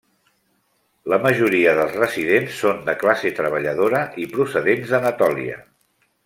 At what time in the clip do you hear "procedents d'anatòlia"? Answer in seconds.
4.33-5.61